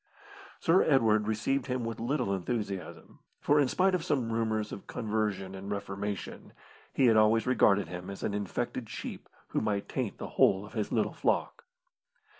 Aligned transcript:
Sir 0.59 0.81
Edward 0.81 1.27
received 1.27 1.67
him 1.67 1.85
with 1.85 1.99
little 1.99 2.33
enthusiasm, 2.33 3.19
for 3.39 3.59
in 3.59 3.67
spite 3.67 3.93
of 3.93 4.03
some 4.03 4.33
rumours 4.33 4.71
of 4.71 4.87
conversion 4.87 5.53
and 5.53 5.69
reformation, 5.69 6.53
he 6.91 7.05
had 7.05 7.15
always 7.17 7.45
regarded 7.45 7.87
him 7.87 8.09
as 8.09 8.23
an 8.23 8.33
infected 8.33 8.89
sheep 8.89 9.29
who 9.49 9.61
might 9.61 9.87
taint 9.87 10.17
the 10.17 10.29
whole 10.41 10.65
of 10.65 10.73
his 10.73 10.91
little 10.91 11.13
flock. 11.13 11.65